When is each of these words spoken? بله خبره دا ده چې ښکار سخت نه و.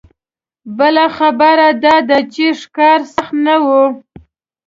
بله 0.77 1.05
خبره 1.17 1.67
دا 1.83 1.95
ده 2.09 2.19
چې 2.33 2.45
ښکار 2.61 2.99
سخت 3.15 3.35
نه 3.45 3.55
و. 3.65 3.67